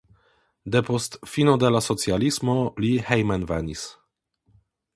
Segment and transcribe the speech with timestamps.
[0.75, 3.85] Depost fino de la socialismo li hejmenvenis.